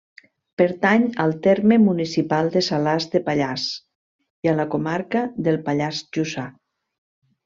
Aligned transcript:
Pertany 0.59 1.03
al 1.25 1.33
terme 1.47 1.77
municipal 1.83 2.49
de 2.57 2.63
Salàs 2.69 3.07
de 3.15 3.21
Pallars, 3.29 3.65
i 4.47 4.51
a 4.53 4.59
la 4.63 4.69
comarca 4.77 5.23
del 5.49 5.61
Pallars 5.69 6.01
Jussà. 6.19 6.47